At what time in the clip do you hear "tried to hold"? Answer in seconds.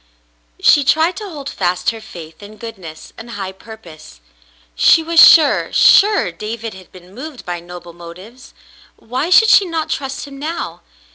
0.83-1.47